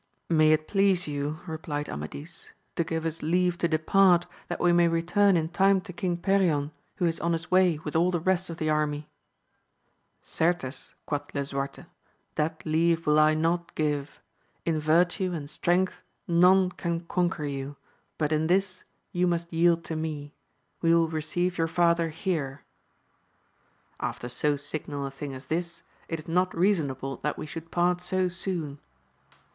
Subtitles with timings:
[0.31, 4.87] May it please you, replied Amadis, to give us leave to depart, that we may
[4.87, 8.49] return in time to King Perion, who is on his way with all the rest
[8.49, 9.07] of the army.
[10.23, 11.85] Certes, quoth Lisuarte,
[12.33, 13.35] that leave will I.
[13.35, 14.19] not give.
[14.65, 17.75] In virtue and strength none can conquer you;
[18.17, 20.33] but in this you must yield to me—
[20.83, 22.63] ^we will receive your father here.
[23.99, 28.01] After so signal a thing as this, it is not reasonable that we should part
[28.01, 28.79] so soon